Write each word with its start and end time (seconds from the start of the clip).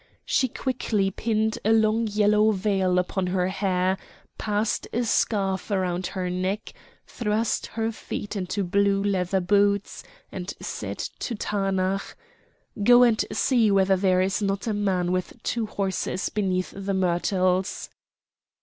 She 0.25 0.47
quickly 0.47 1.11
pinned 1.11 1.59
a 1.63 1.71
long 1.71 2.07
yellow 2.07 2.49
veil 2.49 2.97
upon 2.97 3.27
her 3.27 3.49
hair, 3.49 3.99
passed 4.35 4.87
a 4.91 5.03
scarf 5.03 5.69
around 5.69 6.07
her 6.07 6.27
neck, 6.27 6.73
thrust 7.05 7.67
her 7.67 7.91
feet 7.91 8.35
into 8.35 8.63
blue 8.63 9.03
leather 9.03 9.39
boots, 9.39 10.03
and 10.31 10.51
said 10.59 10.97
to 10.97 11.35
Taanach: 11.35 12.15
"Go 12.83 13.03
and 13.03 13.23
see 13.31 13.69
whether 13.69 13.95
there 13.95 14.21
is 14.21 14.41
not 14.41 14.65
a 14.65 14.73
man 14.73 15.11
with 15.11 15.33
two 15.43 15.67
horses 15.67 16.29
beneath 16.29 16.73
the 16.75 16.95
myrtles." 16.95 17.91